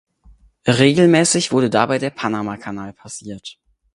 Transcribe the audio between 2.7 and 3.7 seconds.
passiert.